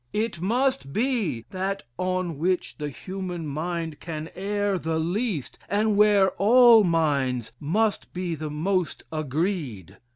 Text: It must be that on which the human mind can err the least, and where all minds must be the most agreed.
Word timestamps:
It 0.13 0.41
must 0.41 0.91
be 0.93 1.45
that 1.51 1.83
on 1.99 2.39
which 2.39 2.79
the 2.79 2.89
human 2.89 3.45
mind 3.45 3.99
can 3.99 4.31
err 4.35 4.79
the 4.79 4.97
least, 4.97 5.59
and 5.69 5.95
where 5.95 6.31
all 6.39 6.83
minds 6.83 7.51
must 7.59 8.11
be 8.11 8.33
the 8.33 8.49
most 8.49 9.03
agreed. 9.11 9.99